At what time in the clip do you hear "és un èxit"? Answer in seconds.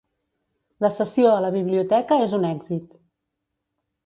2.25-3.01